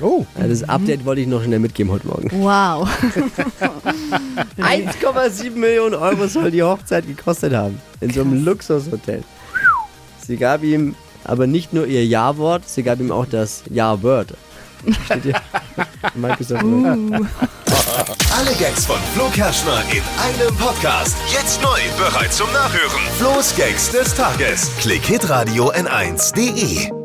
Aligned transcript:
Oh. 0.00 0.26
Ja, 0.38 0.46
Das 0.48 0.68
Update 0.68 1.04
wollte 1.04 1.20
ich 1.22 1.26
noch 1.26 1.42
schnell 1.42 1.58
mitgeben 1.58 1.92
heute 1.92 2.06
Morgen. 2.06 2.30
Wow. 2.32 2.88
1,7 4.58 5.50
Millionen 5.52 5.94
Euro 5.94 6.26
soll 6.26 6.50
die 6.50 6.62
Hochzeit 6.62 7.06
gekostet 7.06 7.54
haben. 7.54 7.80
In 8.00 8.10
so 8.12 8.22
einem 8.22 8.44
Luxushotel. 8.44 9.22
Sie 10.26 10.36
gab 10.36 10.62
ihm 10.62 10.94
aber 11.24 11.46
nicht 11.46 11.72
nur 11.72 11.86
ihr 11.86 12.04
Ja-Wort, 12.04 12.68
sie 12.68 12.82
gab 12.82 13.00
ihm 13.00 13.10
auch 13.10 13.26
das 13.26 13.62
Ja-Word. 13.70 14.34
Steht 15.06 15.22
hier. 15.22 15.40
Microsoft 16.14 16.62
Word. 16.64 16.98
Alle 18.36 18.54
Gags 18.58 18.84
von 18.84 18.96
Flo 19.14 19.28
Kerschner 19.32 19.82
in 19.90 20.02
einem 20.22 20.54
Podcast. 20.56 21.16
Jetzt 21.32 21.62
neu, 21.62 21.78
bereit 21.96 22.32
zum 22.32 22.50
Nachhören. 22.52 23.00
Flo's 23.18 23.54
Gags 23.56 23.90
des 23.90 24.14
Tages. 24.14 24.70
Klick 24.80 25.04
Hitradio 25.06 25.72
N1.de. 25.72 27.03